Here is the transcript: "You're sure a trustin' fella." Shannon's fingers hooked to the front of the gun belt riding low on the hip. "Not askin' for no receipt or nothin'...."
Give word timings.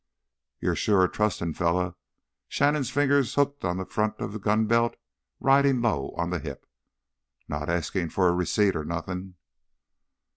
"You're 0.59 0.73
sure 0.75 1.03
a 1.03 1.07
trustin' 1.07 1.53
fella." 1.53 1.93
Shannon's 2.47 2.89
fingers 2.89 3.35
hooked 3.35 3.61
to 3.61 3.75
the 3.75 3.85
front 3.85 4.19
of 4.19 4.33
the 4.33 4.39
gun 4.39 4.65
belt 4.65 4.95
riding 5.39 5.79
low 5.79 6.15
on 6.17 6.31
the 6.31 6.39
hip. 6.39 6.65
"Not 7.47 7.69
askin' 7.69 8.09
for 8.09 8.27
no 8.27 8.35
receipt 8.35 8.75
or 8.75 8.83
nothin'...." 8.83 9.35